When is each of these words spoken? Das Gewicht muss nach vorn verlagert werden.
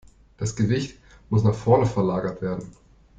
Das 0.39 0.55
Gewicht 0.55 0.97
muss 1.29 1.43
nach 1.43 1.53
vorn 1.53 1.85
verlagert 1.85 2.41
werden. 2.41 2.71